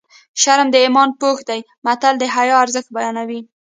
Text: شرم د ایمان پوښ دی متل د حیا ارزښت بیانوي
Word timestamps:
شرم 0.41 0.67
د 0.71 0.75
ایمان 0.85 1.09
پوښ 1.21 1.37
دی 1.49 1.59
متل 1.85 2.13
د 2.19 2.23
حیا 2.35 2.55
ارزښت 2.63 2.89
بیانوي 2.95 3.41